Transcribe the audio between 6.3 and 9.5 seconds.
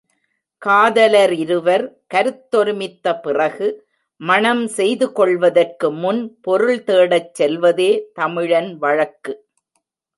பொருள்தேடச் செல்வதே தமிழன் வழக்கு.